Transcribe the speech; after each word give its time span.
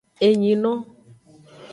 Enyino. 0.25 0.71